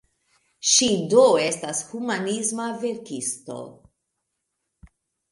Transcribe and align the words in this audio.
Ŝi 0.67 0.85
do 1.09 1.25
estas 1.41 1.81
humanisma 1.89 2.65
verkisto. 2.85 3.59